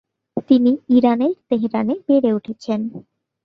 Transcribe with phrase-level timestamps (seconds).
[0.49, 2.79] তিনি ইরানের তেহরানে বেড়ে উঠেছেন।